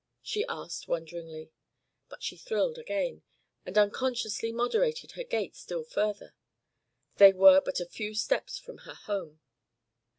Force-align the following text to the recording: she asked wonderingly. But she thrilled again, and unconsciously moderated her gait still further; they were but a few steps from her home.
she 0.23 0.43
asked 0.49 0.87
wonderingly. 0.87 1.51
But 2.09 2.23
she 2.23 2.35
thrilled 2.35 2.79
again, 2.79 3.21
and 3.67 3.77
unconsciously 3.77 4.51
moderated 4.51 5.11
her 5.11 5.23
gait 5.23 5.55
still 5.55 5.83
further; 5.83 6.33
they 7.17 7.31
were 7.33 7.61
but 7.61 7.79
a 7.79 7.85
few 7.85 8.15
steps 8.15 8.57
from 8.57 8.79
her 8.79 8.95
home. 8.95 9.41